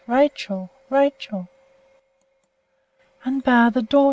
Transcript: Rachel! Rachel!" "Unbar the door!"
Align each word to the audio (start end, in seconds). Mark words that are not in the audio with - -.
Rachel! 0.07 0.71
Rachel!" 0.89 1.47
"Unbar 3.23 3.69
the 3.69 3.83
door!" 3.83 3.99